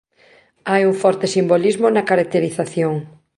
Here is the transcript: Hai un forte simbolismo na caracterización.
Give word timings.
Hai 0.71 0.81
un 0.89 0.95
forte 1.03 1.27
simbolismo 1.35 1.87
na 1.89 2.07
caracterización. 2.09 2.93